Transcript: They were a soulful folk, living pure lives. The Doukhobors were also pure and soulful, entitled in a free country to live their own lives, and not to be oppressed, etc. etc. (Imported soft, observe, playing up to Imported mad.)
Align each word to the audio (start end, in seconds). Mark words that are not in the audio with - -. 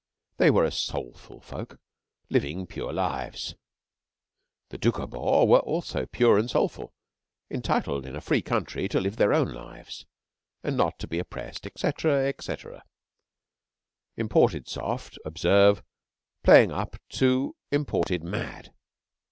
They 0.37 0.49
were 0.49 0.63
a 0.63 0.71
soulful 0.71 1.41
folk, 1.41 1.79
living 2.27 2.65
pure 2.65 2.91
lives. 2.91 3.53
The 4.69 4.79
Doukhobors 4.79 5.47
were 5.47 5.59
also 5.59 6.07
pure 6.07 6.39
and 6.39 6.49
soulful, 6.49 6.91
entitled 7.51 8.07
in 8.07 8.15
a 8.15 8.19
free 8.19 8.41
country 8.41 8.87
to 8.89 8.99
live 8.99 9.17
their 9.17 9.31
own 9.31 9.53
lives, 9.53 10.07
and 10.63 10.75
not 10.75 10.97
to 10.97 11.07
be 11.07 11.19
oppressed, 11.19 11.67
etc. 11.67 12.27
etc. 12.29 12.83
(Imported 14.17 14.67
soft, 14.67 15.19
observe, 15.23 15.83
playing 16.41 16.71
up 16.71 16.95
to 17.09 17.55
Imported 17.69 18.23
mad.) 18.23 18.73